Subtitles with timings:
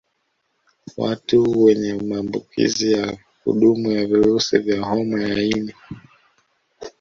[0.97, 5.73] Watu wenye maambukizi ya kudumu ya virusi vya homa ya ini